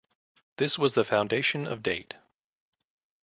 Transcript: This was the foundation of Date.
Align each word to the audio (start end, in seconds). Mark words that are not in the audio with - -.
This 0.57 0.79
was 0.79 0.95
the 0.95 1.03
foundation 1.05 1.67
of 1.67 1.83
Date. 1.83 2.15